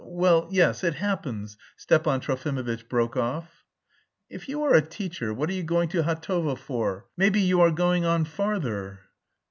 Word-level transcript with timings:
Well, 0.03 0.47
yes, 0.49 0.83
it 0.83 0.95
happens," 0.95 1.57
Stepan 1.77 2.21
Trofimovitch 2.21 2.89
broke 2.89 3.15
off. 3.15 3.63
"If 4.31 4.49
you 4.49 4.63
are 4.63 4.73
a 4.73 4.81
teacher, 4.81 5.31
what 5.31 5.47
are 5.51 5.53
you 5.53 5.61
going 5.61 5.89
to 5.89 6.01
Hatovo 6.01 6.55
for? 6.57 7.05
Maybe 7.15 7.39
you 7.41 7.61
are 7.61 7.69
going 7.69 8.03
on 8.03 8.25
farther." 8.25 9.01